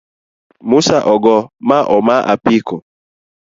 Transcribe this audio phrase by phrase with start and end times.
[0.69, 1.35] Musa ogo
[1.67, 2.75] ma oma apiko